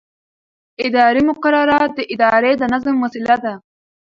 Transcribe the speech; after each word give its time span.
اداري 0.85 1.21
مقررات 1.29 1.91
د 1.95 1.99
ادارې 2.13 2.51
د 2.57 2.63
نظم 2.73 2.95
وسیله 3.03 3.35
ده. 3.43 3.53